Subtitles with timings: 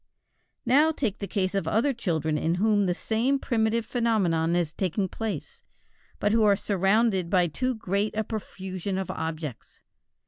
[0.65, 5.07] Now take the case of other children in whom the same primitive phenomenon is taking
[5.07, 5.61] place,
[6.19, 9.83] but who are surrounded by too great a profusion of objects.